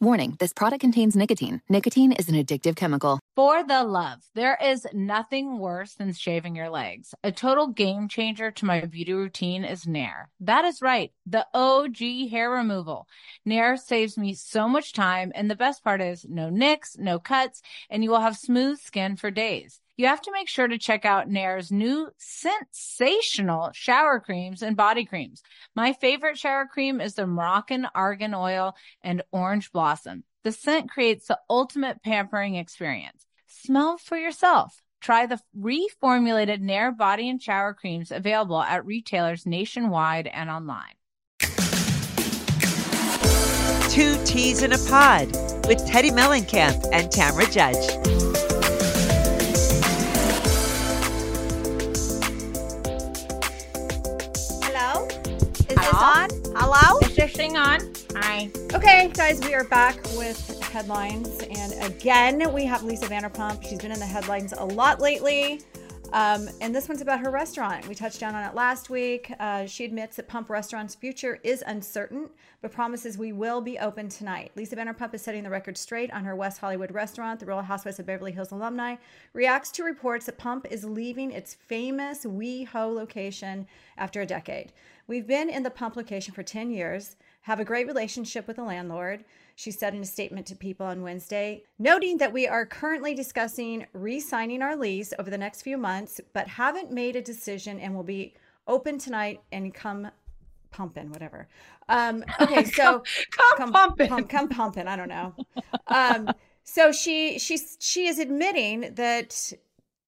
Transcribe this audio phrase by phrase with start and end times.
[0.00, 1.60] Warning this product contains nicotine.
[1.68, 3.18] Nicotine is an addictive chemical.
[3.34, 7.16] For the love, there is nothing worse than shaving your legs.
[7.24, 10.28] A total game changer to my beauty routine is Nair.
[10.38, 13.08] That is right, the OG hair removal.
[13.44, 17.60] Nair saves me so much time, and the best part is no nicks, no cuts,
[17.90, 21.04] and you will have smooth skin for days you have to make sure to check
[21.04, 25.42] out Nair's new sensational shower creams and body creams.
[25.74, 30.22] My favorite shower cream is the Moroccan Argan Oil and Orange Blossom.
[30.44, 33.26] The scent creates the ultimate pampering experience.
[33.48, 34.80] Smell for yourself.
[35.00, 40.94] Try the reformulated Nair body and shower creams available at retailers nationwide and online.
[43.90, 45.26] Two Teas in a Pod
[45.66, 48.17] with Teddi Mellencamp and Tamra Judge.
[55.94, 56.28] On?
[56.54, 56.98] Hello?
[57.00, 57.80] Is this thing on?
[58.16, 58.50] Hi.
[58.74, 61.40] Okay, guys, we are back with headlines.
[61.42, 63.66] And again, we have Lisa Vanderpump.
[63.66, 65.62] She's been in the headlines a lot lately.
[66.12, 67.86] Um, and this one's about her restaurant.
[67.86, 69.30] We touched down on it last week.
[69.38, 72.30] Uh, she admits that Pump Restaurant's future is uncertain,
[72.62, 74.50] but promises we will be open tonight.
[74.56, 77.40] Lisa Vanderpump is setting the record straight on her West Hollywood restaurant.
[77.40, 78.96] The Real Housewives of Beverly Hills alumni
[79.34, 83.66] reacts to reports that Pump is leaving its famous WeHo location
[83.98, 84.72] after a decade.
[85.08, 88.62] We've been in the pump location for 10 years, have a great relationship with the
[88.62, 89.24] landlord.
[89.56, 93.86] She said in a statement to people on Wednesday, noting that we are currently discussing
[93.94, 97.94] re signing our lease over the next few months, but haven't made a decision and
[97.94, 98.34] will be
[98.66, 100.10] open tonight and come
[100.70, 101.48] pumping, whatever.
[101.88, 104.08] Um, okay, so come, come, pumping.
[104.08, 104.86] Pump, come pumping.
[104.86, 105.34] I don't know.
[105.86, 106.30] Um,
[106.64, 109.54] so she she's she is admitting that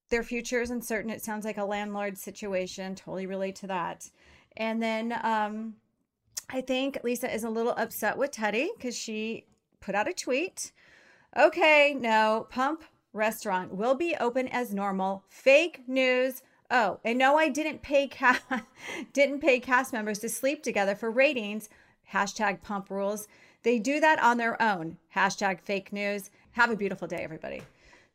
[0.09, 1.09] their future is uncertain.
[1.09, 2.93] It sounds like a landlord situation.
[2.93, 4.11] Totally relate to that.
[4.57, 5.75] And then um,
[6.49, 9.45] I think Lisa is a little upset with Teddi because she
[9.79, 10.71] put out a tweet.
[11.37, 15.23] Okay, no, Pump Restaurant will be open as normal.
[15.29, 16.43] Fake news.
[16.69, 18.43] Oh, and no, I didn't pay cast
[19.13, 21.69] didn't pay cast members to sleep together for ratings.
[22.13, 23.27] Hashtag Pump Rules.
[23.63, 24.97] They do that on their own.
[25.15, 26.31] Hashtag fake news.
[26.51, 27.61] Have a beautiful day, everybody.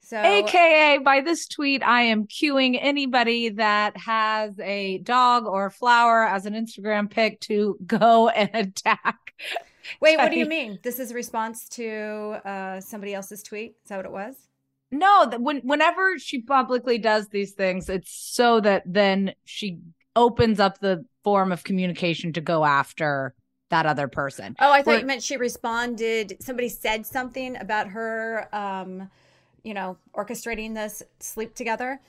[0.01, 6.25] So, AKA by this tweet, I am cueing anybody that has a dog or flower
[6.25, 9.35] as an Instagram pic to go and attack.
[10.01, 10.79] Wait, what do you mean?
[10.83, 13.75] This is a response to uh, somebody else's tweet?
[13.83, 14.37] Is that what it was?
[14.91, 19.79] No, when whenever she publicly does these things, it's so that then she
[20.15, 23.35] opens up the form of communication to go after
[23.71, 24.55] that other person.
[24.61, 26.37] Oh, I thought Where, you meant she responded.
[26.41, 28.49] Somebody said something about her.
[28.53, 29.11] Um,
[29.67, 32.01] you know, orchestrating this sleep together.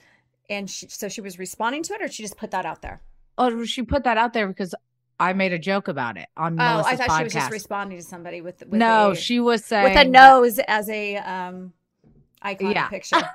[0.48, 3.02] And she, so she was responding to it, or she just put that out there?
[3.36, 4.74] Oh, she put that out there because
[5.20, 6.54] I made a joke about it on.
[6.54, 7.18] Oh, Melissa's I thought podcast.
[7.18, 8.60] she was just responding to somebody with.
[8.60, 11.72] with no, a, she was saying with a nose as a um
[12.40, 12.88] icon yeah.
[12.88, 13.20] picture.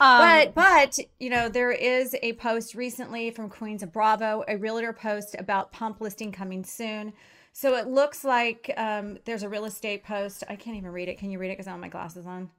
[0.00, 4.56] Um, but but you know there is a post recently from Queens of Bravo, a
[4.56, 7.12] realtor post about pump listing coming soon.
[7.52, 10.42] So it looks like um, there's a real estate post.
[10.48, 11.18] I can't even read it.
[11.18, 11.52] Can you read it?
[11.52, 12.50] Because I don't have my glasses on.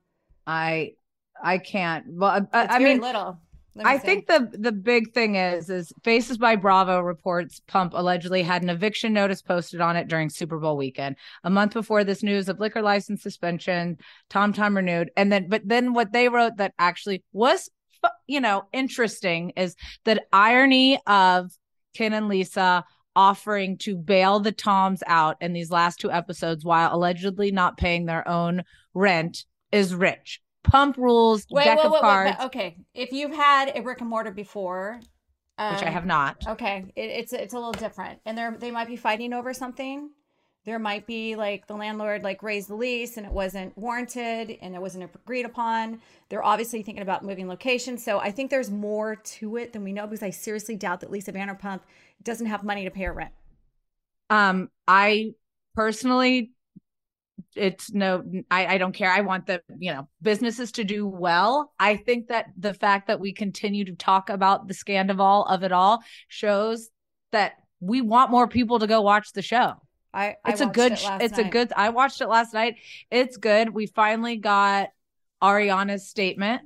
[0.46, 0.94] I
[1.42, 2.06] I can't.
[2.10, 3.40] Well, I, I mean, little.
[3.84, 4.06] I see.
[4.06, 8.70] think the the big thing is is Faces by Bravo reports Pump allegedly had an
[8.70, 11.18] eviction notice posted on it during Super Bowl weekend.
[11.44, 13.98] A month before this news of liquor license suspension,
[14.30, 17.70] Tom Tom renewed, and then but then what they wrote that actually was
[18.28, 19.76] you know interesting is
[20.06, 21.52] that irony of
[21.94, 26.94] Ken and Lisa offering to bail the Toms out in these last two episodes while
[26.94, 28.64] allegedly not paying their own
[28.94, 29.46] rent
[29.76, 30.42] is rich.
[30.64, 32.38] Pump rules, wait, deck wait, of wait, cards.
[32.46, 35.00] okay, if you've had a brick and mortar before,
[35.58, 36.44] um, which I um, have not.
[36.48, 40.10] Okay, it, it's it's a little different, and they they might be fighting over something.
[40.66, 44.76] there might be like the landlord like raised the lease and it wasn't warranted and
[44.76, 46.02] it wasn't agreed upon.
[46.30, 47.98] They're obviously thinking about moving location.
[47.98, 51.12] So I think there's more to it than we know because I seriously doubt that
[51.12, 51.82] Lisa Vanderpump
[52.24, 53.32] doesn't have money to pay her rent.
[54.32, 55.34] Um, I
[55.76, 56.52] personally
[57.56, 59.12] it's no I, I don't care.
[59.12, 61.74] I want the you know businesses to do well.
[61.80, 65.72] I think that the fact that we continue to talk about the scandal of it
[65.72, 66.90] all shows
[67.32, 69.74] that we want more people to go watch the show.
[70.14, 71.48] I, I it's a good it it's night.
[71.48, 72.76] a good i watched it last night.
[73.12, 73.70] It's good.
[73.70, 74.90] We finally got
[75.44, 76.62] ariana's statement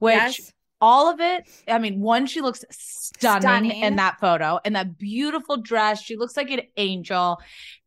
[0.00, 0.52] which Yes.
[0.80, 3.82] all of it i mean one she looks stunning, Stunning.
[3.82, 6.02] in that photo in that beautiful dress.
[6.02, 7.38] She looks like an angel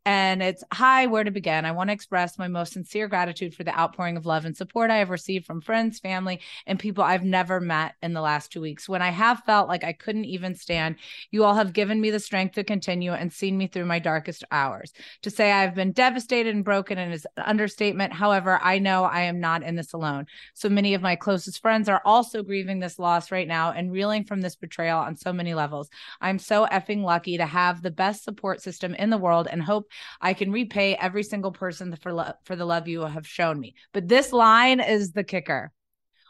[0.05, 1.65] and it's hi where to begin?
[1.65, 4.91] I want to express my most sincere gratitude for the outpouring of love and support
[4.91, 8.59] i have received from friends family and people i've never met in the last two
[8.59, 8.89] weeks.
[8.89, 10.97] When i have felt like i couldn't even stand
[11.31, 14.43] you all have given me the strength to continue and seen me through my darkest
[14.51, 14.91] hours.
[15.21, 18.11] To say i've been devastated and broken is an understatement.
[18.11, 20.25] However i know i am not in this alone.
[20.53, 24.25] So many of my closest friends are also grieving this loss right now and reeling
[24.25, 25.89] from this betrayal on so many levels.
[26.19, 29.89] I'm so effing lucky to have the best support system in the world and hope
[30.21, 33.75] I can repay every single person for lo- for the love you have shown me.
[33.93, 35.71] But this line is the kicker.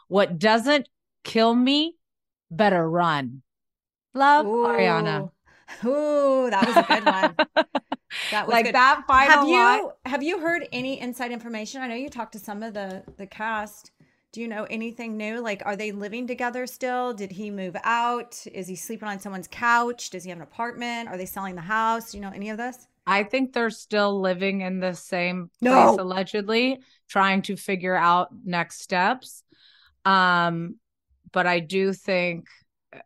[0.08, 0.88] What doesn't
[1.24, 1.96] kill me
[2.50, 3.42] better run.
[4.14, 5.30] Love Ariana.
[5.84, 7.66] Ooh, that was a good one.
[8.30, 8.76] That was like good.
[8.76, 11.82] that final have you line- have you heard any inside information?
[11.82, 13.90] I know you talked to some of the the cast.
[14.30, 15.40] Do you know anything new?
[15.40, 17.12] Like, are they living together still?
[17.12, 18.46] Did he move out?
[18.52, 20.10] Is he sleeping on someone's couch?
[20.10, 21.08] Does he have an apartment?
[21.08, 22.12] Are they selling the house?
[22.12, 22.86] Do you know any of this?
[23.06, 25.70] I think they're still living in the same No.
[25.70, 29.42] place allegedly, trying to figure out next steps.
[30.04, 30.76] Um,
[31.32, 32.46] but I do think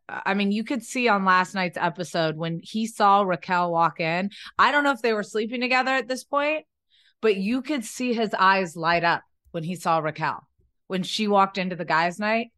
[0.09, 4.31] I mean, you could see on last night's episode when he saw Raquel walk in.
[4.59, 6.67] I don't know if they were sleeping together at this point,
[7.21, 9.23] but you could see his eyes light up
[9.53, 10.47] when he saw Raquel.
[10.89, 12.49] When she walked into the guys' night,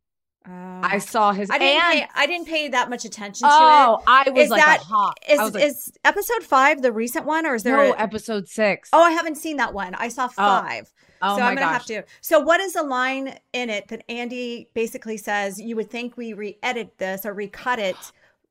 [0.46, 2.08] I saw his I didn't and pay.
[2.14, 4.04] I didn't pay that much attention to oh, it.
[4.06, 5.18] I was Is like that- a hawk.
[5.28, 7.76] Is like, is episode five the recent one, or is there?
[7.76, 8.88] no, a- episode six.
[8.92, 9.94] oh, I haven't seen that one.
[9.94, 10.90] I saw five.
[11.20, 11.72] oh so my I'm gonna gosh.
[11.72, 12.02] have to.
[12.22, 15.60] So what is the line in it that Andy basically says?
[15.60, 17.96] You would think we re-edit this or recut it.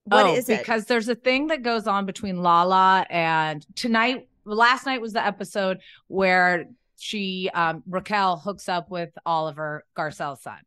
[0.04, 0.60] What oh, is it?
[0.60, 4.28] because there's a thing that goes on between Lala and tonight.
[4.46, 6.66] Last night was the episode where
[6.98, 10.60] she um, Raquel hooks up with Oliver Garcelle's son,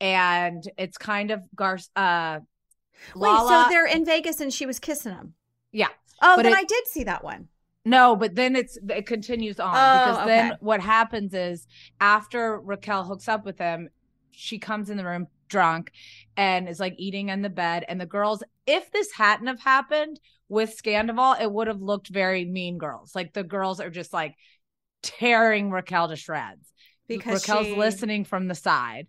[0.00, 1.78] and it's kind of Gar.
[1.94, 2.40] Uh,
[3.14, 5.34] Wait, so they're in Vegas and she was kissing him.
[5.72, 5.88] yeah.
[6.22, 7.48] Oh, But then it- I did see that one.
[7.84, 11.68] No, but then it's it continues on Oh, because then what happens is
[12.00, 13.90] after Raquel hooks up with him,
[14.32, 15.92] she comes in the room drunk
[16.36, 17.84] and is like eating in the bed.
[17.86, 22.44] And the girls, if this hadn't have happened with Scandoval, it would have looked very
[22.44, 23.14] mean girls.
[23.14, 24.34] Like the girls are just like
[25.02, 26.72] tearing Raquel to shreds.
[27.06, 29.06] Because Raquel's she- listening from the side.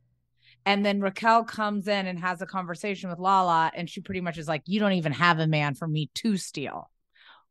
[0.68, 4.38] And then Raquel comes in and has a conversation with Lala, and she pretty much
[4.38, 6.92] is like, You don't even have a man for me to steal.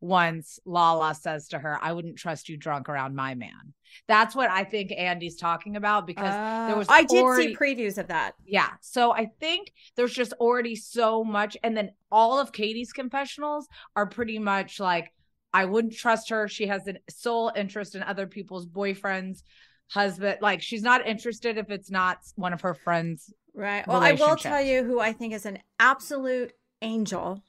[0.01, 3.73] Once Lala says to her, I wouldn't trust you drunk around my man.
[4.07, 7.57] That's what I think Andy's talking about because there Oh, was I did already- see
[7.57, 8.35] previews of that.
[8.45, 8.73] yeah.
[8.83, 11.57] So I think there's just already so much.
[11.65, 13.67] And then all of Katie's confessionals
[13.97, 15.15] are pretty much like,
[15.55, 16.47] I wouldn't trust her.
[16.49, 19.43] She has a sole interest in other people's boyfriends,
[19.89, 20.39] husband.
[20.41, 23.33] Like she's not interested if it's not one of her friends.
[23.55, 23.87] Right.
[23.87, 26.53] Well, I will tell you who I think is an absolute
[26.83, 27.43] angel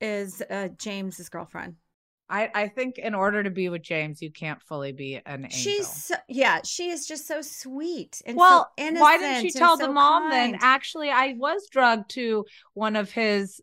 [0.00, 1.76] is uh, James's girlfriend.
[2.32, 5.50] I, I think in order to be with James, you can't fully be an angel.
[5.50, 9.00] She's so, yeah, she is just so sweet and well, so innocent.
[9.02, 10.56] why didn't she tell the so mom then?
[10.60, 13.60] Actually, I was drugged to one of his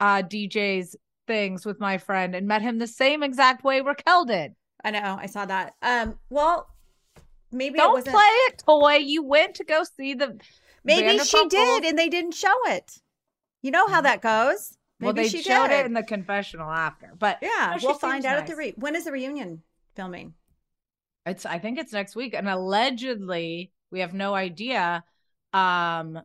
[0.00, 0.96] uh DJ's
[1.26, 4.52] things with my friend and met him the same exact way Raquel did.
[4.82, 5.74] I know, I saw that.
[5.82, 6.68] Um, well,
[7.52, 8.14] maybe Don't wasn't.
[8.14, 8.94] play it toy.
[8.96, 10.38] You went to go see the
[10.84, 11.80] maybe she did, Rules.
[11.86, 13.00] and they didn't show it.
[13.62, 14.76] You know how that goes.
[14.98, 15.80] Maybe well, they she showed did.
[15.80, 18.72] it in the confessional after, but yeah, no, we'll find seems out at the re.
[18.76, 19.62] When is the reunion
[19.94, 20.34] filming?
[21.26, 25.04] It's I think it's next week, and allegedly we have no idea.
[25.52, 26.20] Um,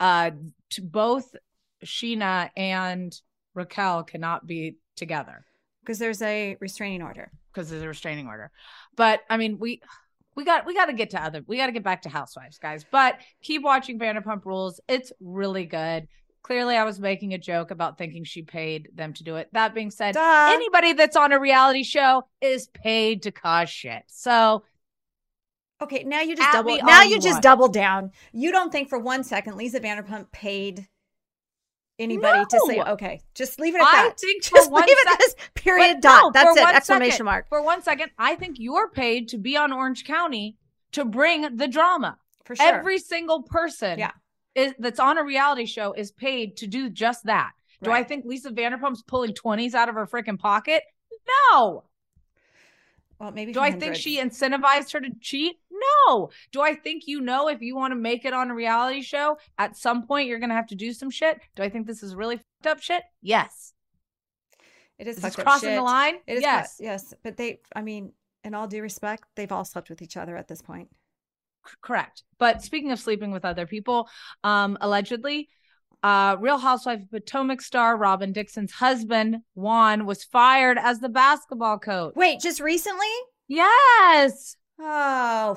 [0.00, 0.30] uh,
[0.70, 1.34] to both
[1.84, 3.18] Scheana and
[3.54, 5.44] Raquel cannot be together
[5.80, 7.30] Because there's a restraining order.
[7.54, 8.50] Because there's a restraining order.
[8.96, 9.80] But I mean, we
[10.34, 12.58] we got we got to get to other we got to get back to Housewives,
[12.58, 12.84] guys.
[12.90, 14.80] But keep watching Vanderpump Rules.
[14.88, 16.08] It's really good.
[16.42, 19.48] Clearly, I was making a joke about thinking she paid them to do it.
[19.52, 20.50] That being said, Duh.
[20.52, 24.02] anybody that's on a reality show is paid to cause shit.
[24.08, 24.62] So
[25.82, 26.78] Okay, now you just double.
[26.82, 28.12] Now you you just double down.
[28.32, 30.88] You don't think for one second Lisa Vanderpump paid
[31.98, 33.20] anybody to say okay.
[33.34, 34.18] Just leave it at I that.
[34.20, 36.22] think for just one leave it as period dot.
[36.22, 36.74] no, That's it.
[36.74, 37.48] Exclamation second- mark.
[37.48, 40.56] For one second, I think you're paid to be on Orange County
[40.92, 42.18] to bring the drama.
[42.44, 42.66] For sure.
[42.66, 44.10] Every single person Yeah.
[44.54, 47.52] is, that's on a reality show is paid to do just that.
[47.82, 50.82] Do I think Lisa Vanderpump's pulling 20s out of her freaking pocket?
[51.52, 51.84] No.
[53.18, 55.56] well, maybe Do for I think she incentivized her to cheat?
[56.06, 56.30] No.
[56.52, 59.38] Do I think you know if you want to make it on a reality show,
[59.58, 61.40] at some point you're going to have to do some shit?
[61.56, 63.02] Do I think this is really fucked up shit?
[63.22, 63.72] Yes.
[64.98, 65.76] it is Is crossing shit.
[65.78, 66.14] the line?
[66.26, 66.76] It is yes.
[66.76, 67.60] fu- yes, but they.
[67.74, 68.12] I mean,
[68.44, 70.88] in all due respect, they've all slept with each other at this point.
[71.66, 72.22] C- correct.
[72.38, 74.08] But speaking of sleeping with other people,
[74.44, 75.48] um, allegedly,
[76.02, 81.78] uh, Real Housewife of Potomac star Robyn Dixon's husband Juan was fired as the basketball
[81.78, 82.14] coach.
[82.14, 83.06] Wait, just recently?
[83.48, 84.56] Yes.
[84.78, 85.56] Oh,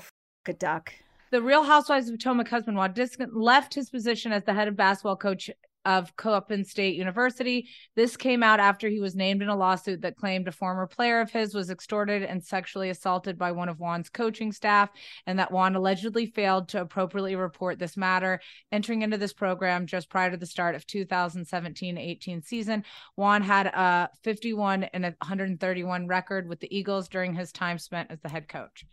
[0.50, 0.94] a duck.
[1.30, 5.18] The Real Housewives of Potomac husband Dixon left his position as the head of basketball
[5.18, 5.50] coach
[5.88, 7.70] of Coppin State University.
[7.96, 11.22] This came out after he was named in a lawsuit that claimed a former player
[11.22, 14.90] of his was extorted and sexually assaulted by one of Juan's coaching staff,
[15.26, 18.42] and that Juan allegedly failed to appropriately report this matter.
[18.74, 22.84] Entering into this program just prior to the start of 2017-18 season,
[23.16, 28.20] Juan had a 51 and 131 record with the Eagles during his time spent as
[28.20, 28.86] the head coach.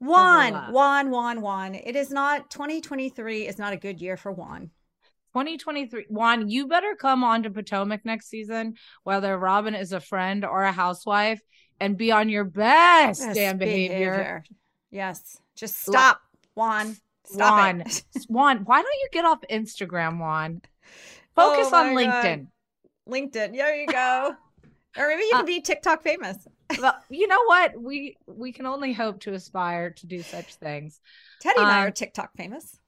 [0.00, 1.74] Juan, Juan, Juan, Juan.
[1.74, 4.70] It is not 2023 is not a good year for Juan.
[5.34, 8.74] 2023 Juan, you better come on to Potomac next season,
[9.04, 11.40] whether Robyn is a friend or a housewife,
[11.80, 14.44] and be on your best Best damn behavior.
[14.90, 15.40] Yes.
[15.54, 16.20] Just stop,
[16.54, 16.96] Juan.
[17.24, 18.04] Stop Juan, it.
[18.28, 20.62] Juan, why don't you get off Instagram, Juan?
[21.36, 22.24] Focus Oh on my God.
[22.24, 22.46] LinkedIn.
[23.08, 23.52] LinkedIn.
[23.56, 24.34] There you go.
[24.96, 26.38] or maybe you Uh, can be TikTok famous.
[26.80, 27.80] Well, you know what?
[27.80, 31.00] We we can only hope to aspire to do such things.
[31.42, 32.78] Teddi and I um, are TikTok famous.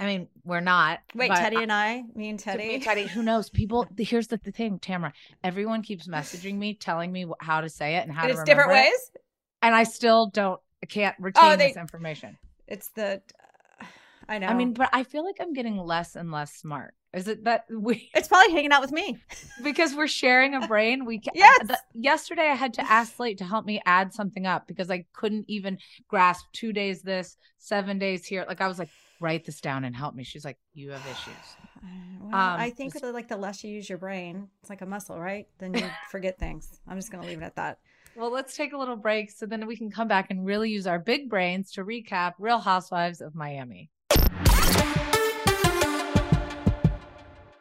[0.00, 1.00] I mean, we're not.
[1.14, 2.58] Wait, Teddi and I, me and Teddi.
[2.58, 3.50] me, Teddi, who knows?
[3.60, 5.12] People, here's the, the thing, Tamra.
[5.42, 8.44] Everyone keeps messaging me, telling me how to say it and how And to it's
[8.44, 8.90] different remember it.
[8.92, 9.10] ways.
[9.62, 12.38] and I still don't can't retain they- this information.
[12.66, 13.22] It's the.
[14.28, 14.46] I know.
[14.48, 16.94] I mean, but I feel like I'm getting less and less smart.
[17.14, 19.16] Is it that we it's probably hanging out with me.
[19.64, 21.04] because we're sharing a brain?
[21.04, 21.66] We ca- Yes.
[21.66, 25.04] the- yesterday I had to ask Slate to help me add something up because I
[25.14, 28.44] couldn't even grasp two days this, seven days here.
[28.46, 30.22] Like I was like, write this down and help me.
[30.22, 31.34] She's like, you have issues.
[32.20, 34.86] Well, Um, I think this- like the less you use your brain, it's like a
[34.86, 35.46] muscle, right?
[35.58, 36.80] Then you forget things.
[36.88, 37.78] I'm just gonna leave it at that.
[38.16, 40.88] Well, let's take a little break so then we can come back and really use
[40.88, 43.90] our big brains to recap Real Housewives of Miami.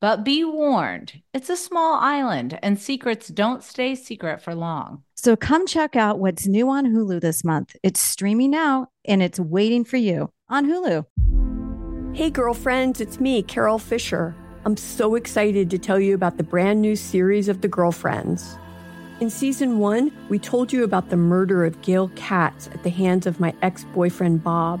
[0.00, 5.02] But be warned, it's a small island and secrets don't stay secret for long.
[5.16, 7.74] So come check out what's new on Hulu this month.
[7.82, 11.04] It's streaming now and it's waiting for you on Hulu.
[12.16, 14.36] Hey, girlfriends, it's me, Carol Fisher.
[14.64, 18.56] I'm so excited to tell you about the brand new series of The Girlfriends.
[19.20, 23.26] In season one, we told you about the murder of Gail Katz at the hands
[23.26, 24.80] of my ex boyfriend, Bob.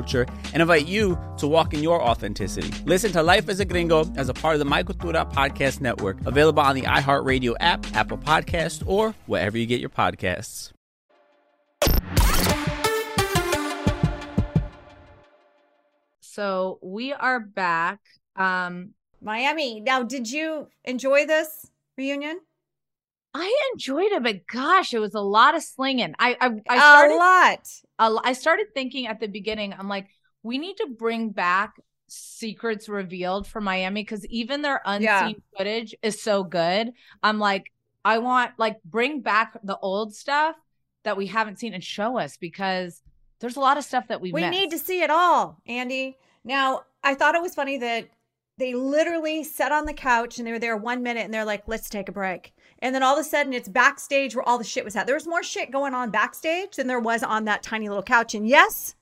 [0.01, 2.71] culture and invite you to walk in your authenticity.
[2.85, 6.17] Listen to Life as a Gringo as a part of the My Cultura Podcast Network,
[6.25, 10.71] available on the iHeartRadio app, Apple Podcast, or wherever you get your podcasts.
[16.19, 17.99] So we are back.
[18.35, 19.81] Um, Miami.
[19.81, 22.39] Now, did you enjoy this reunion?
[23.33, 26.13] I enjoyed it, but gosh, it was a lot of slinging.
[26.19, 27.69] I I, I started a lot.
[27.99, 29.73] A, I started thinking at the beginning.
[29.73, 30.07] I'm like,
[30.43, 31.75] we need to bring back
[32.07, 35.57] secrets revealed for Miami because even their unseen yeah.
[35.57, 36.91] footage is so good.
[37.23, 37.71] I'm like,
[38.03, 40.55] I want like bring back the old stuff
[41.03, 43.01] that we haven't seen and show us because
[43.39, 44.51] there's a lot of stuff that we we missed.
[44.51, 46.17] need to see it all, Andy.
[46.43, 48.09] Now, I thought it was funny that
[48.57, 51.63] they literally sat on the couch and they were there one minute and they're like,
[51.67, 52.53] let's take a break.
[52.81, 55.05] And then all of a sudden it's backstage where all the shit was at.
[55.05, 58.33] There was more shit going on backstage than there was on that tiny little couch.
[58.33, 58.95] And yes,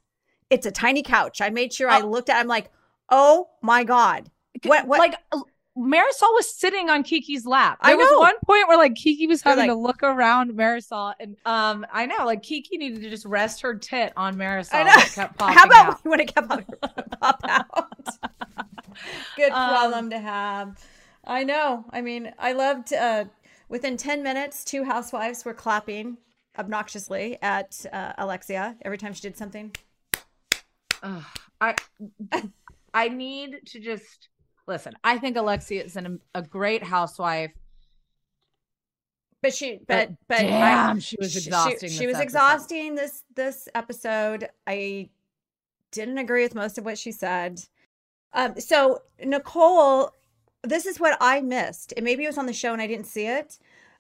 [0.50, 1.42] it's a tiny couch.
[1.42, 1.94] I made sure oh.
[1.94, 2.42] I looked at it.
[2.42, 2.72] I'm like,
[3.10, 4.30] oh my God.
[4.64, 5.00] What, what?
[5.00, 5.16] Like
[5.80, 7.80] Marisol was sitting on Kiki's lap.
[7.82, 8.04] There I know.
[8.04, 11.86] was one point where like Kiki was having like, to look around Marisol, and um,
[11.92, 14.74] I know like Kiki needed to just rest her tit on Marisol.
[14.74, 15.28] I know.
[15.54, 16.00] How about out.
[16.04, 16.50] when it kept
[17.22, 17.68] pop out?
[19.38, 20.84] Good um, problem to have.
[21.24, 21.86] I know.
[21.92, 22.92] I mean, I loved.
[22.92, 23.26] Uh,
[23.70, 26.18] within ten minutes, two housewives were clapping
[26.58, 29.72] obnoxiously at uh, Alexia every time she did something.
[31.02, 31.22] Uh,
[31.62, 31.76] I
[32.94, 34.30] I need to just
[34.68, 34.94] listen.
[35.04, 37.52] I think Alexia is an, a great housewife.
[39.42, 41.90] But she, but, but, but damn, I, she was exhausting.
[41.90, 42.24] She, she was episode.
[42.24, 44.50] exhausting this this episode.
[44.68, 45.10] I
[45.92, 47.62] didn't agree with most of what she said.
[48.34, 50.12] Um, so Nicole,
[50.64, 53.08] this is what I missed, and maybe it was on the show and I didn't
[53.08, 53.58] see it.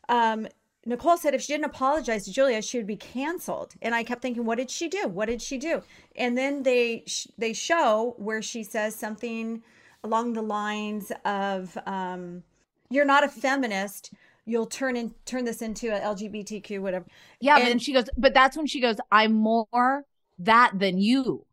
[0.09, 0.47] Um,
[0.85, 3.75] Nicole said if she didn't apologize to Julia, she would be canceled.
[3.81, 5.07] And I kept thinking, what did she do?
[5.07, 5.83] What did she do?
[6.15, 7.05] And then they
[7.37, 9.61] they show where she says something
[10.03, 12.43] along the lines of, um,
[12.89, 14.13] "You're not a feminist.
[14.45, 17.05] You'll turn in turn this into a LGBTQ whatever."
[17.39, 20.05] Yeah, and, then she goes, but that's when she goes, "I'm more
[20.39, 21.45] that than you."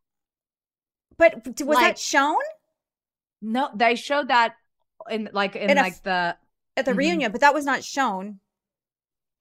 [1.17, 2.37] But was like, that shown?
[3.41, 4.55] No, they showed that
[5.09, 6.35] in like in, in like the
[6.75, 6.97] at the mm-hmm.
[6.97, 8.39] reunion, but that was not shown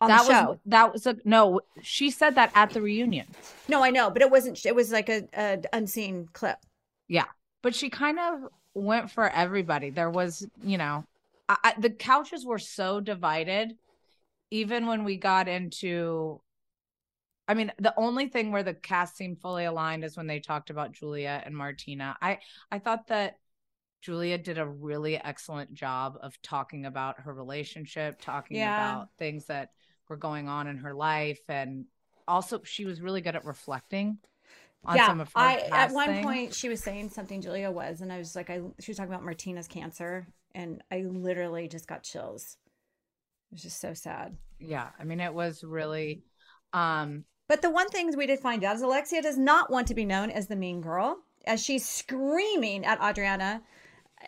[0.00, 0.48] on that the show.
[0.50, 1.60] Was, that was a no.
[1.82, 3.26] She said that at the reunion.
[3.68, 4.64] No, I know, but it wasn't.
[4.64, 6.58] It was like a, a unseen clip.
[7.08, 7.26] Yeah,
[7.62, 9.90] but she kind of went for everybody.
[9.90, 11.04] There was, you know,
[11.48, 13.76] I, I, the couches were so divided.
[14.52, 16.40] Even when we got into,
[17.48, 20.70] I mean, the only thing where the cast seemed fully aligned is when they talked
[20.70, 22.16] about Julia and Martina.
[22.22, 22.38] I
[22.70, 23.38] I thought that
[24.02, 28.92] Julia did a really excellent job of talking about her relationship, talking yeah.
[28.92, 29.70] about things that
[30.08, 31.86] were going on in her life, and
[32.28, 34.18] also she was really good at reflecting
[34.84, 35.40] on yeah, some of her.
[35.40, 36.24] I at one things.
[36.24, 39.12] point she was saying something Julia was, and I was like, I she was talking
[39.12, 42.56] about Martina's cancer, and I literally just got chills.
[43.50, 44.36] It was just so sad.
[44.58, 46.22] Yeah, I mean, it was really.
[46.72, 49.94] um But the one thing we did find out is Alexia does not want to
[49.94, 53.62] be known as the mean girl, as she's screaming at Adriana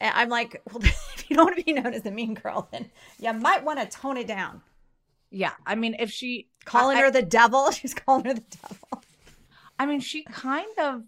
[0.01, 2.91] I'm like, well, if you don't want to be known as the mean girl, then
[3.19, 4.63] you might want to tone it down.
[5.31, 5.53] Yeah.
[5.67, 9.03] I mean, if she calling I, her the devil, she's calling her the devil.
[9.79, 11.03] I mean, she kind of,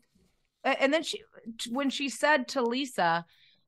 [0.63, 1.23] and then she,
[1.71, 3.25] when she said to Lisa,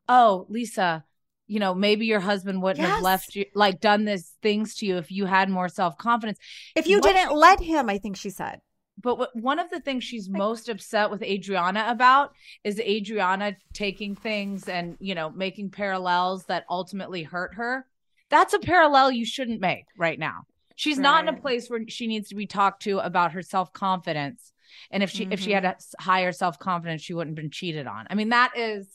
[0.08, 1.04] Oh, Lisa,
[1.46, 2.94] you know, maybe your husband wouldn't yes.
[2.94, 6.38] have left you, like done this things to you if you had more self confidence.
[6.76, 8.60] If you what didn't let him, I think she said
[9.02, 12.32] but what, one of the things she's most upset with Adriana about
[12.64, 17.86] is Adriana taking things and, you know, making parallels that ultimately hurt her.
[18.30, 20.44] That's a parallel you shouldn't make right now.
[20.76, 23.72] She's not in a place where she needs to be talked to about her self
[23.72, 24.52] confidence.
[24.90, 25.64] And if she if she Mm-hmm.
[25.64, 28.06] had a higher self confidence, she wouldn't have been cheated on.
[28.08, 28.88] I mean, that is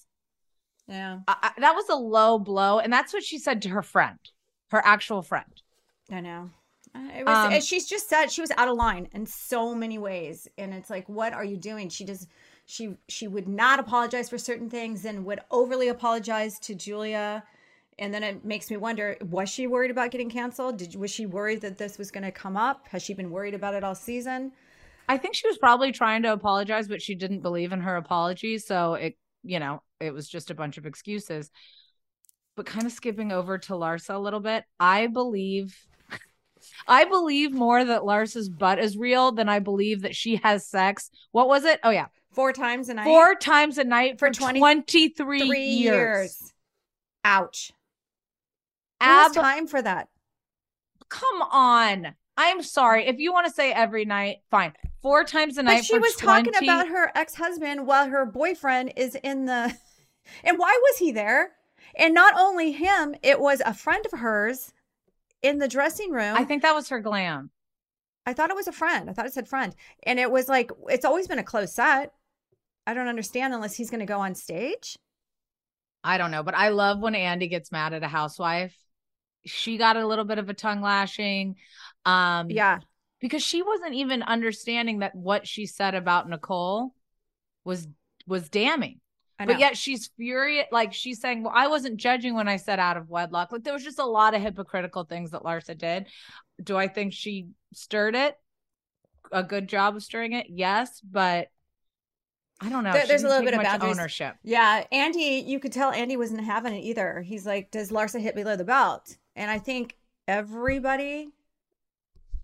[0.88, 4.20] Yeah, I- that was a low blow, and that's what she said to her friend,
[4.72, 5.62] her actual friend.
[6.12, 6.52] I know.
[7.18, 7.54] It was.
[7.54, 10.90] Um, she's just said she was out of line in so many ways, and it's
[10.90, 11.90] like, what are you doing?
[11.90, 12.28] She just
[12.66, 17.44] she she would not apologize for certain things, and would overly apologize to Julia,
[18.00, 20.78] and then it makes me wonder: was she worried about getting canceled?
[20.78, 22.88] Did was she worried that this was going to come up?
[22.90, 24.52] Has she been worried about it all season?
[25.10, 28.58] I think she was probably trying to apologize, but she didn't believe in her apology.
[28.58, 31.50] So it, you know, it was just a bunch of excuses.
[32.56, 35.78] But kind of skipping over to Larsa a little bit, I believe,
[36.88, 41.10] I believe more that Larsa's butt is real than I believe that she has sex.
[41.32, 41.80] What was it?
[41.84, 42.08] Oh, yeah.
[42.32, 43.06] Four times a night.
[43.06, 45.75] Four times a night for, For 20 23 years.
[45.75, 46.53] years.
[47.25, 47.71] Ouch.
[49.01, 50.08] Ab- time for that?
[51.10, 52.15] Come on.
[52.38, 53.08] I'm sorry.
[53.08, 54.73] If you want to say every night, fine.
[55.01, 55.77] Four times a night.
[55.77, 59.75] But she was talking about her ex-husband while her boyfriend is in the
[60.43, 61.51] and why was he there?
[61.95, 64.71] And not only him, it was a friend of hers
[65.41, 66.36] in the dressing room.
[66.36, 67.52] I think that was her glam.
[68.26, 69.10] I thought it was a friend.
[69.10, 69.73] I thought it said friend.
[70.04, 72.12] And it was like it's always been a close set.
[72.86, 74.97] I don't understand unless he's going to go on stage.
[76.04, 78.76] I don't know, but I love when Andy gets mad at a housewife.
[79.45, 81.56] She got a little bit of a tongue lashing.
[82.06, 82.80] Um Yeah.
[83.19, 86.93] because she wasn't even understanding that what she said about Nicole
[87.63, 87.88] was
[88.26, 89.00] was damning.
[89.39, 92.97] But yet she's furious like she's saying, "Well, I wasn't judging when I said out
[92.97, 96.08] of wedlock." Like there was just a lot of hypocritical things that Larsa did.
[96.63, 98.36] Do I think she stirred it?
[99.32, 100.47] A good job of stirring it?
[100.50, 101.50] Yes, but
[102.60, 102.93] I don't know.
[102.93, 103.91] There- there's a little bit of boundaries.
[104.00, 104.36] ownership.
[104.43, 107.21] Yeah, Andy, you could tell Andy wasn't having it either.
[107.21, 109.95] He's like, "Does Larsa hit below the belt?" And I think
[110.28, 111.30] everybody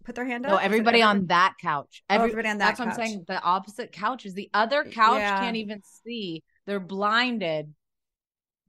[0.03, 0.51] put their hand up.
[0.51, 2.03] No, everybody on that couch.
[2.09, 2.77] Oh, everybody on that couch.
[2.77, 3.25] That's what I'm saying.
[3.27, 5.39] The opposite couch is the other couch Yeah.
[5.39, 6.43] can't even see.
[6.65, 7.73] They're blinded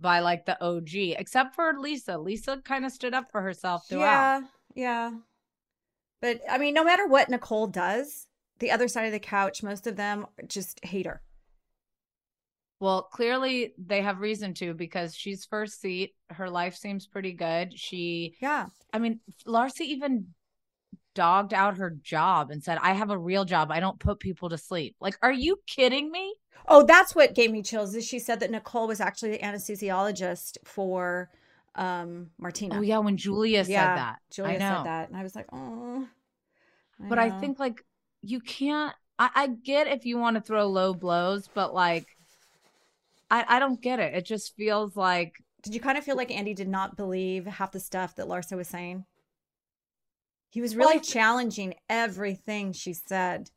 [0.00, 2.18] by like the OG, except for Lisa.
[2.18, 4.02] Lisa kind of stood up for herself throughout.
[4.04, 4.40] Yeah,
[4.74, 5.10] yeah.
[6.20, 8.26] But I mean, no matter what Nicole does,
[8.58, 11.22] the other side of the couch, most of them just hate her.
[12.80, 16.14] Well, clearly they have reason to because she's first seat.
[16.30, 17.78] Her life seems pretty good.
[17.78, 18.66] She, Yeah.
[18.92, 20.34] I mean, Larsa even
[21.14, 23.70] dogged out her job and said, I have a real job.
[23.70, 24.96] I don't put people to sleep.
[25.00, 26.34] Like, are you kidding me?
[26.66, 27.94] Oh, that's what gave me chills.
[27.94, 31.30] Is she said that Nicole was actually the anesthesiologist for
[31.74, 32.76] um Martina.
[32.78, 32.98] Oh, yeah.
[32.98, 34.20] When Julia said Yeah, that.
[34.30, 34.76] Julia I know.
[34.76, 36.08] said that, and I was like, oh.
[37.08, 37.84] but I think like
[38.22, 38.94] you can't.
[39.18, 42.06] I, I get if you want to throw low blows, but like
[43.30, 44.14] I I don't get it.
[44.14, 47.72] It just feels like Did you kind of feel like Andy did not believe half
[47.72, 49.04] the stuff that Larsa was saying?
[50.48, 53.50] He was really Well, challenging everything she said.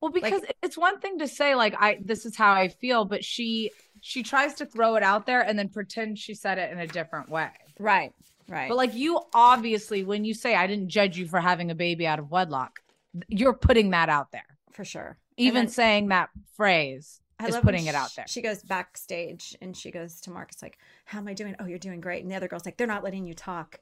[0.00, 3.24] Well because it's one thing to say like I this is how I feel, but
[3.24, 6.78] she she tries to throw it out there and then pretend she said it in
[6.78, 7.50] a different way.
[7.78, 8.12] Right.
[8.48, 8.68] Right.
[8.68, 12.06] But like you obviously when you say I didn't judge you for having a baby
[12.06, 12.80] out of wedlock,
[13.28, 14.46] you're putting that out there.
[14.72, 15.18] for sure.
[15.36, 18.26] Even then- saying that phrase I is putting it out there.
[18.26, 21.54] She goes backstage and she goes to Marcus like, "How am I doing?
[21.60, 23.78] Oh, you're doing great." And the other girl's like, "They're not letting you talk."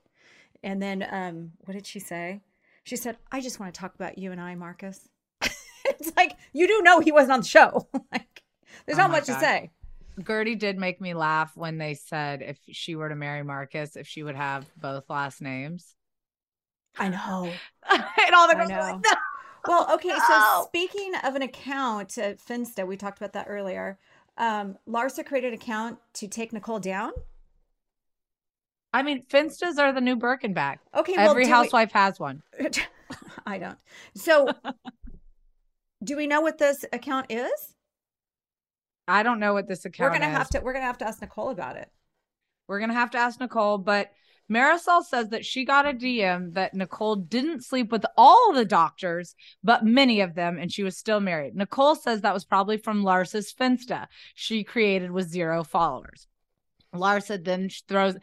[0.63, 2.43] And then, um, what did she say?
[2.85, 5.09] She said, "I just want to talk about you and I, Marcus."
[6.01, 7.89] it's like you do know he wasn't on the show.
[8.13, 8.43] like,
[8.87, 9.71] there's Oh not my much to say.
[10.21, 14.07] Guerdy did make me laugh when they said if she were to marry Marcus, if
[14.07, 15.95] she would have both last names.
[16.99, 17.53] I know.
[17.91, 19.11] and all the girls were like, no.
[19.69, 20.09] Well, okay.
[20.09, 20.19] No.
[20.19, 23.99] So speaking of an account at Finsta, we talked about that earlier.
[24.39, 27.13] Um, Larsa created an account to take Nicole down.
[28.95, 30.79] I mean, Finstas are the new Birkin bag.
[30.97, 32.43] Okay, well, Every we- housewife has one.
[33.47, 33.79] I don't.
[34.15, 34.49] So,
[36.07, 37.75] do we know what this account is?
[39.09, 40.37] I don't know what this account we're gonna is.
[40.37, 40.61] have to.
[40.61, 41.91] We're gonna have to ask Nicole about it.
[42.67, 44.11] We're gonna have to ask Nicole, but
[44.51, 49.35] Marisol says that she got a DM that Nicole didn't sleep with all the doctors,
[49.65, 51.57] but many of them, and she was still married.
[51.57, 56.29] Nicole says that was probably from Larsa's Finsta she created with zero followers.
[56.95, 58.17] Larsa then throws.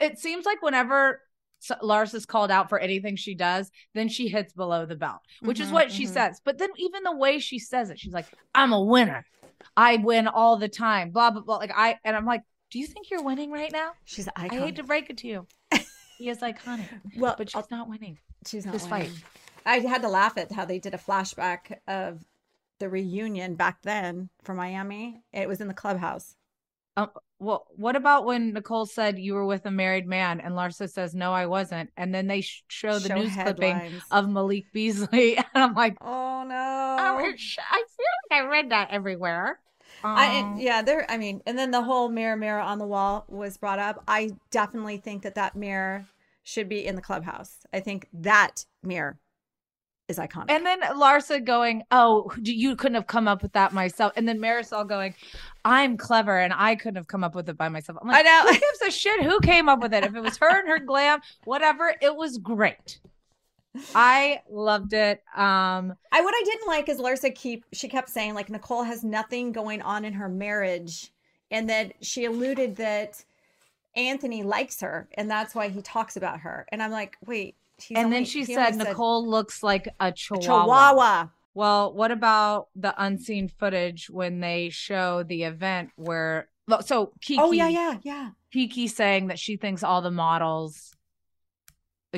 [0.00, 1.22] It seems like whenever
[1.62, 5.60] S- Larsa's called out for anything she does, then she hits below the belt, which
[5.60, 6.08] is Mhm, what she mhm.
[6.08, 6.40] says.
[6.44, 9.24] But then even the way she says it, she's like, "I'm a winner.
[9.76, 11.56] I win all the time." Blah blah blah.
[11.56, 14.76] Like I and I'm like, "Do you think you're winning right now?" She's I hate
[14.76, 15.46] to break it to you.
[16.18, 16.88] He is iconic.
[17.16, 18.16] Well, but she's not winning.
[18.46, 19.04] She's not this fight.
[19.06, 19.22] winning.
[19.66, 22.24] I had to laugh at how they did a flashback of
[22.78, 25.22] the reunion back then for Miami.
[25.32, 26.36] It was in the clubhouse.
[26.96, 30.88] Um, well, what about when Nicole said you were with a married man and Larsa
[30.88, 31.90] says, no, I wasn't.
[31.96, 35.36] And then they sh- show the Show news clipping of Malik Beasley.
[35.54, 36.54] And I'm like, Oh no.
[37.08, 39.58] I feel like I read that everywhere.
[40.04, 41.06] I, Um, yeah, there.
[41.10, 44.02] I mean, and then the whole mirror, mirror on the wall was brought up.
[44.08, 46.06] I definitely think that that mirror
[46.44, 47.58] should be in the clubhouse.
[47.72, 49.18] I think that mirror
[50.12, 50.50] is iconic.
[50.50, 54.38] And then Larsa going, "Oh, you couldn't have come up with that myself." And then
[54.38, 55.14] Marisol going,
[55.64, 58.22] "I'm clever and I couldn't have come up with it by myself." I'm like, I
[58.22, 58.52] know.
[58.52, 60.04] Who gives a shit who came up with it?
[60.04, 63.00] If it was her and her glam, whatever, it was great.
[63.94, 65.22] I loved it.
[65.34, 69.02] Um, I what I didn't like is Larsa keep she kept saying like Nicole has
[69.02, 71.10] nothing going on in her marriage,
[71.50, 73.24] and that she alluded that
[73.96, 76.66] Anthony likes her, and that's why he talks about her.
[76.70, 77.56] And I'm like, wait.
[77.82, 80.42] He's and only- then she said Nicole looks like a a chihuahua.
[80.64, 81.28] Chihuahua.
[81.54, 86.48] Well, what about the unseen footage when they show the event where
[86.80, 88.30] so Kiki Oh yeah, yeah, yeah.
[88.52, 90.94] Kiki saying that she thinks all the models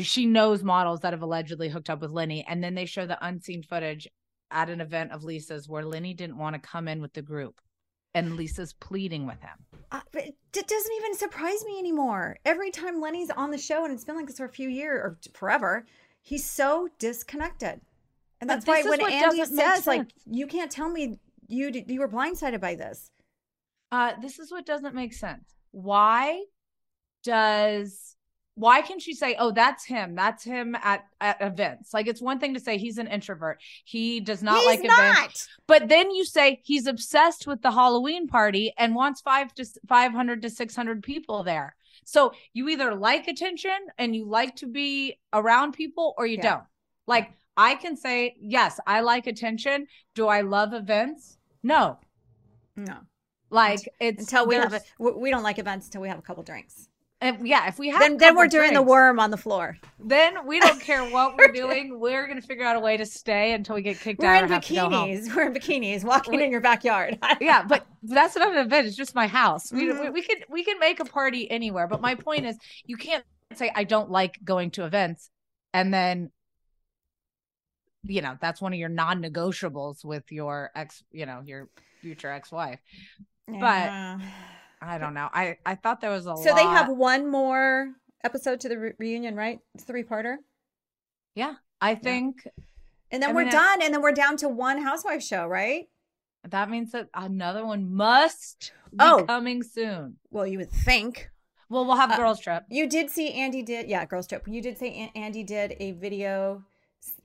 [0.03, 3.24] she knows models that have allegedly hooked up with Lenny and then they show the
[3.24, 4.09] unseen footage
[4.50, 7.61] at an event of Lisa's where Lenny didn't want to come in with the group
[8.14, 9.64] and Lisa's pleading with him.
[9.90, 12.37] Uh, it doesn't even surprise me anymore.
[12.44, 15.00] Every time Lenny's on the show, and it's been like this for a few years
[15.03, 15.87] or forever,
[16.22, 17.81] he's so disconnected.
[18.40, 22.61] And that's why when Andy says, like, you can't tell me you you were blindsided
[22.61, 23.11] by this.
[23.92, 25.44] Uh this is what doesn't make sense.
[25.70, 26.44] Why
[27.22, 28.16] does
[28.56, 30.14] why can she say, "Oh, that's him.
[30.14, 33.60] That's him at at events." Like it's one thing to say he's an introvert.
[33.84, 34.88] He does not He's like events.
[34.90, 35.48] not.
[35.66, 40.42] But then you say he's obsessed with the Halloween party and wants 5 to 500
[40.42, 41.74] to 600 people there.
[42.04, 46.42] So you either like attention and you like to be around people or you Yeah.
[46.50, 46.64] don't.
[47.06, 49.86] Like I can say, "Yes, I like attention.
[50.14, 51.98] Do I love events?" No.
[52.76, 52.98] No.
[53.50, 56.42] Like it's Until we have a, we don't like events until we have a couple
[56.42, 56.88] drinks.
[57.24, 59.76] If- yeah, if we have Then then we're doing the worm on the floor.
[59.98, 61.98] Then we don't care what we're doing.
[61.98, 64.44] We're gonna figure out a way to stay until we get kicked We're out.
[64.44, 65.08] in or have to go home.
[65.08, 65.34] bikinis.
[65.34, 67.18] We're in bikinis, walking We- in your backyard.
[67.40, 68.87] yeah, but that's not an event.
[68.87, 69.72] It's just my house.
[69.72, 70.00] We, Mhm.
[70.00, 71.87] we we can we can make a party anywhere.
[71.87, 75.30] But my point is, you can't say I don't like going to events,
[75.72, 76.30] and then
[78.02, 81.68] you know that's one of your non-negotiables with your ex, you know, your
[82.02, 82.80] future ex-wife.
[83.48, 84.18] Yeah.
[84.88, 85.29] I don't know.
[85.33, 87.92] I I thought there was a So they have one more
[88.23, 89.59] episode to the re- reunion, right?
[89.81, 90.37] Three parter.
[91.35, 91.55] yeah.
[91.81, 92.47] I think
[93.11, 93.83] And then I we're mean, I- done.
[93.83, 95.88] And then we're down to one housewife show, right?
[96.47, 99.25] that means that another one must be Oh.
[99.27, 100.18] coming soon.
[100.31, 101.31] Well, you would think.
[101.70, 102.64] Well, we'll have Uh, girls trip.
[102.68, 104.47] You did see Andy did, yeah, girls trip.
[104.47, 106.62] You did say An- Andy did a video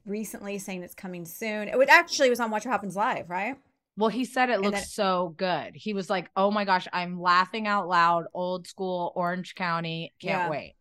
[0.06, 1.68] recently saying it's coming soon.
[1.68, 3.58] It would actually was on Watch What Happens Live, right?
[4.00, 5.76] Well, he said it looks so good.
[5.76, 8.26] He was like, "Oh my gosh, I'm laughing out loud.
[8.34, 10.48] Old school Orange County, can't Yeah.
[10.48, 10.76] wait."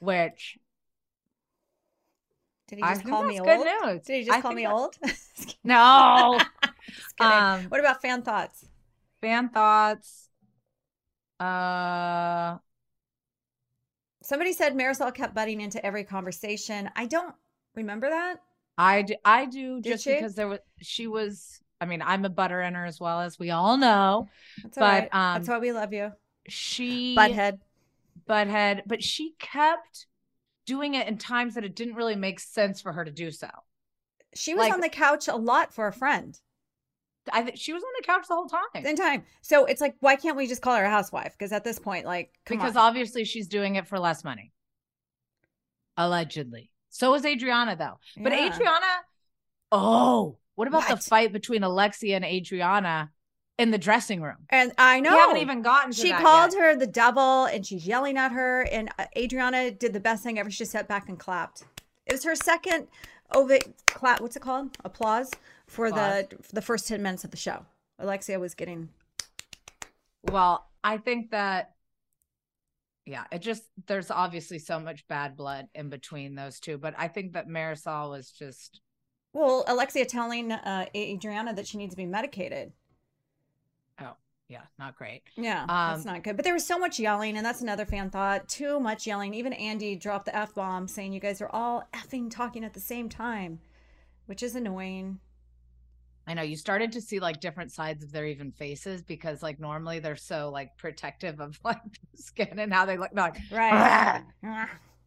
[0.00, 0.58] Which
[2.66, 3.68] Did he just think call me good old?
[3.84, 4.02] news.
[4.04, 4.98] Did he just I call me old?
[5.64, 6.48] no
[7.20, 8.66] Um, what about fan thoughts?
[9.20, 10.28] fan thoughts.
[11.38, 12.58] Uh,
[14.22, 16.90] Somebody said Marisol kept butting into every conversation.
[16.96, 17.36] I don't
[17.76, 18.40] remember that.
[18.78, 20.08] I do, I do Did just she?
[20.08, 21.61] because there was she was.
[21.82, 24.28] I mean, I'm a butter in her as well as we all know.
[24.62, 25.08] That's But, right.
[25.12, 26.12] um, That's why we love you.
[26.48, 27.58] She Butthead.
[28.28, 30.06] butthead, but she kept
[30.64, 33.48] doing it in times that it didn't really make sense for her to do so.
[34.34, 36.38] She was like- on the couch a lot for a friend.
[37.32, 38.84] I think she was on the couch the whole time.
[38.86, 39.24] In time.
[39.42, 41.32] So it's like, why can't we just call her a housewife?
[41.36, 42.82] Because at this point, like, come because on.
[42.86, 44.52] obviously she's doing it for less money.
[45.96, 46.70] Allegedly.
[46.90, 47.98] So is Adriana though.
[48.16, 48.46] But Yeah.
[48.52, 48.86] Adriana,
[49.70, 53.10] oh, what about the fight between Alexia and Adriana
[53.58, 54.36] in the dressing room?
[54.50, 56.60] and I know We haven't even gotten to She called yet.
[56.60, 58.62] her the devil, and she's yelling at her.
[58.62, 60.50] And uh, Adriana did the best thing ever.
[60.50, 61.64] She just sat back and clapped.
[62.06, 62.88] It was her second
[63.32, 64.20] ovid clap.
[64.20, 64.76] What's it called?
[64.84, 65.30] Applause
[65.66, 67.64] for the for the first ten minutes of the show.
[67.98, 68.88] Alexia was getting.
[70.24, 71.72] Well, I think that
[73.06, 77.08] yeah, it just there's obviously so much bad blood in between those two, but I
[77.08, 78.80] think that Marisol was just
[79.32, 82.72] Well, Alexia telling uh, Adriana that she needs to be medicated.
[84.00, 84.12] oh,
[84.48, 85.22] yeah, not great.
[85.36, 86.36] Yeah, Um, that's not good.
[86.36, 88.48] But there was so much yelling, and that's another fan thought.
[88.48, 89.32] Too much yelling.
[89.32, 92.80] Even Andy dropped the f bomb, saying you guys are all effing talking at the
[92.80, 93.60] same time,
[94.26, 95.18] which is annoying.
[96.26, 99.58] I know you started to see like different sides of their even faces because like
[99.58, 101.80] normally they're so like protective of like
[102.14, 103.10] skin and how they look.
[103.14, 104.22] Like, Right.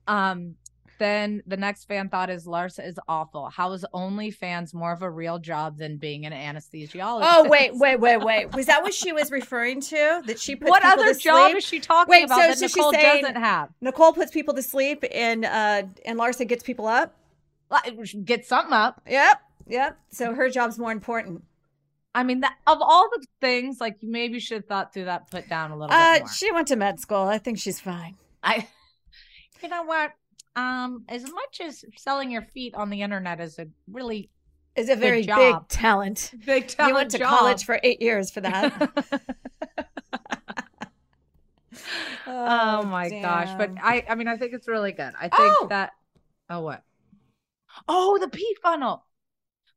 [0.08, 0.56] um,
[1.00, 3.50] then the next fan thought is Larsa is awful.
[3.50, 7.22] How is OnlyFans more of a real job than being an anesthesiologist?
[7.24, 8.54] Oh wait, wait, wait, wait.
[8.54, 10.22] Was that what she was referring to?
[10.26, 11.58] That she put What other job sleep?
[11.58, 13.70] is she talking Wait, about so- that so she's Nicole saying- doesn't have?
[13.82, 17.16] Nicole puts people to sleep, and uh, and Larsa gets people up.
[18.24, 19.02] Get something up.
[19.08, 19.98] Yep, yep.
[20.12, 21.44] So her job's more important.
[22.14, 25.30] I mean, that, of all the things, like you maybe should have thought through that,
[25.30, 26.30] put down a little Uh, bit more.
[26.32, 27.24] she went to med school.
[27.24, 28.16] I think she's fine.
[28.42, 28.70] I,
[29.62, 30.12] you know what?
[30.56, 34.30] Um, as much as selling your feet on the internet is a really
[34.76, 36.32] Is a very big talent.
[36.46, 37.30] big talent you went to job.
[37.38, 38.92] college for eight years for that.
[42.28, 43.50] Oh, my gosh!
[43.58, 43.72] But.
[43.82, 45.14] I, I mean, I think it's really good.
[45.20, 45.68] I think Oh!
[45.70, 45.92] that.
[46.50, 46.84] Oh, what?
[47.88, 49.04] Oh, the pee funnel.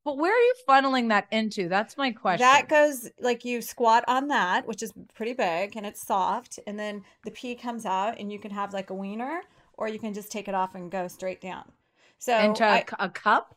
[0.05, 1.69] But where are you funneling that into?
[1.69, 2.41] That's my question.
[2.47, 6.79] That goes like you squat on that, which is pretty big and it's soft, and
[6.79, 9.43] then the pee comes out, and you can have like a wiener,
[9.79, 11.73] or you can just take it off and go straight down.
[12.19, 13.55] So into a I- a cup.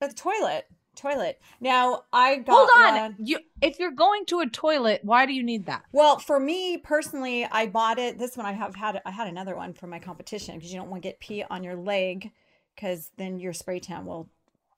[0.00, 1.40] the toilet, toilet.
[1.60, 2.94] Now I got Hold on.
[3.00, 5.84] one- You, if you're going to a toilet, why do you need that?
[5.92, 8.18] Well, for me personally, I bought it.
[8.18, 9.00] This one I have had.
[9.06, 11.62] I had another one for my competition because you don't want to get pee on
[11.62, 12.32] your leg,
[12.74, 14.28] because then your spray tan will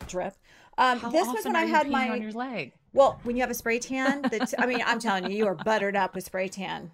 [0.06, 0.34] drip.
[0.76, 2.72] Um, How this was when I had my on your leg.
[2.92, 5.54] Well, when you have a spray tan, that's I mean, I'm telling you, you are
[5.54, 6.90] buttered up with spray tan.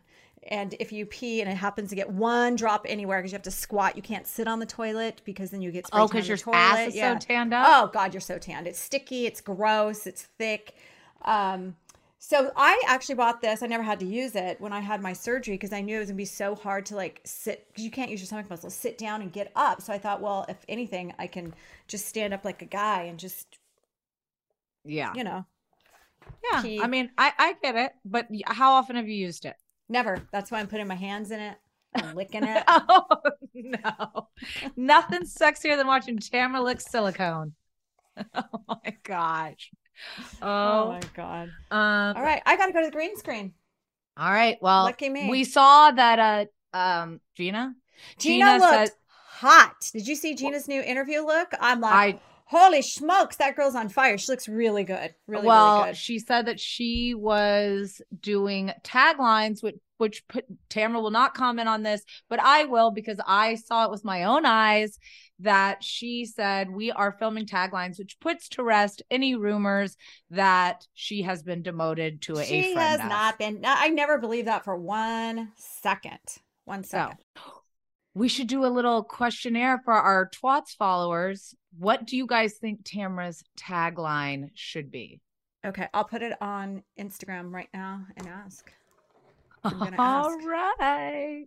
[0.49, 3.43] And if you pee and it happens to get one drop anywhere because you have
[3.43, 6.21] to squat, you can't sit on the toilet because then you get spray Oh, tan
[6.23, 6.53] on 'cause the your toilet.
[6.53, 7.79] ass is so tanned up?
[7.79, 8.67] Oh God, you're so tanned.
[8.67, 9.27] It's sticky.
[9.27, 10.07] It's gross.
[10.07, 10.75] It's thick.
[11.23, 11.77] Um,
[12.19, 13.63] so I actually bought this.
[13.63, 16.01] I never had to use it when I had my surgery because I knew it
[16.01, 18.75] was gonna be so hard to like sit because you can't use your stomach muscles,
[18.75, 19.83] sit down and get up.
[19.83, 21.55] So I thought, well, if anything, I can
[21.87, 23.59] just stand up like a guy and just
[24.85, 25.15] Yeah.
[25.15, 25.45] you know
[26.43, 26.63] Yeah.
[26.63, 26.79] pee.
[26.79, 29.57] I mean, I, I get it, but how often have you used it?
[29.91, 30.23] Never.
[30.33, 31.59] That's why I'm putting my hands in it.
[31.95, 32.63] I'm licking it.
[32.69, 33.05] oh,
[33.53, 34.29] no.
[34.77, 37.53] Nothing sexier than watching Tamra lick silicone.
[38.35, 39.71] Oh my gosh.
[40.43, 41.49] Oh Oh, my god.
[41.71, 43.53] um, All right, I got to go to the green screen.
[44.17, 44.59] All right.
[44.61, 45.31] Well, Lucky me.
[45.31, 47.75] we saw that uh um Gina
[48.19, 49.91] Gina, looked said- hot.
[49.93, 51.49] Did you see Gina's new interview look?
[51.61, 54.19] I'm like, I holy smokes, that girl's on fire.
[54.19, 55.15] She looks really good.
[55.29, 55.97] Really, well, really good.
[55.97, 61.83] she said that she was doing taglines, which which put Tamra will not comment on
[61.83, 64.99] this, but I will because I saw it with my own eyes.
[65.43, 69.97] That she said we are filming taglines, which puts to rest any rumors
[70.31, 73.07] that she has been demoted to a, she has of.
[73.07, 73.63] not been.
[73.65, 76.19] I never believed that for one second.
[76.65, 77.17] One second.
[77.37, 77.60] So second.
[78.15, 81.55] We should do a little questionnaire for our Twats followers.
[81.79, 85.21] What do you guys think Tamra's tagline should be?
[85.65, 88.73] Okay, I'll put it on Instagram right now and ask.
[89.65, 90.39] All ask.
[90.81, 91.47] right.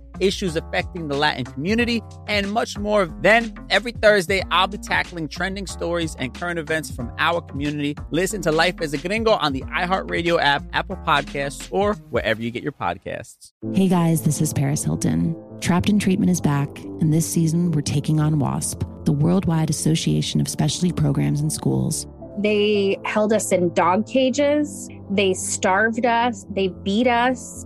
[0.19, 3.05] issues affecting the Latin community, and much more.
[3.21, 7.95] Then, every Thursday, I'll be tackling trending stories and current events from our community.
[8.11, 12.51] Listen to Life as a Gringo on the iHeartRadio app, Apple Podcasts, or wherever you
[12.51, 13.53] get your podcasts.
[13.73, 15.35] Hey guys, this is Paris Hilton.
[15.59, 20.41] Trapped in Treatment is back, and this season we're taking on WASP, the Worldwide Association
[20.41, 22.07] of Specialty Programs in Schools.
[22.39, 24.89] They held us in dog cages.
[25.09, 26.45] They starved us.
[26.49, 27.65] They beat us.